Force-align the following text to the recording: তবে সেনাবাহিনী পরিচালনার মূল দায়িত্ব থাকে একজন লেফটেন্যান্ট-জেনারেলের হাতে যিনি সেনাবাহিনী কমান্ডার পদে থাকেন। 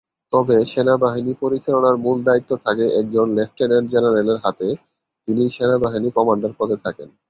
তবে 0.33 0.55
সেনাবাহিনী 0.71 1.33
পরিচালনার 1.41 1.95
মূল 1.97 2.17
দায়িত্ব 2.27 2.51
থাকে 2.65 2.85
একজন 2.99 3.25
লেফটেন্যান্ট-জেনারেলের 3.37 4.39
হাতে 4.43 4.67
যিনি 5.27 5.43
সেনাবাহিনী 5.49 6.09
কমান্ডার 6.17 6.51
পদে 6.59 6.77
থাকেন। 6.85 7.09